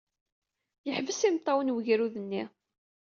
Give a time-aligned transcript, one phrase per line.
[0.87, 2.43] Yeḥbes imeṭṭawen wegrud-nni.